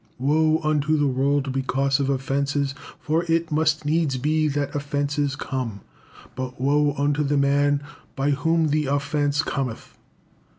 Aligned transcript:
'Woe 0.17 0.59
unto 0.63 0.97
the 0.97 1.05
world 1.05 1.53
because 1.53 1.99
of 1.99 2.09
offences, 2.09 2.73
for 2.99 3.23
it 3.25 3.51
must 3.51 3.85
needs 3.85 4.17
be 4.17 4.47
that 4.47 4.73
offences 4.73 5.35
come, 5.35 5.81
but 6.33 6.59
woe 6.59 6.95
unto 6.97 7.23
the 7.23 7.37
man 7.37 7.83
by 8.15 8.31
whom 8.31 8.69
the 8.69 8.87
offence 8.87 9.43
cometh. 9.43 9.95